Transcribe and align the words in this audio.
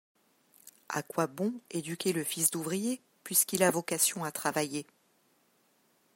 A 0.89 1.03
quoi 1.03 1.27
bon 1.27 1.53
éduquer 1.69 2.11
le 2.11 2.23
fils 2.23 2.49
d'ouvrier, 2.49 2.99
puisqu'il 3.23 3.61
a 3.61 3.69
vocation 3.69 4.23
à 4.23 4.31
travailler 4.31 4.87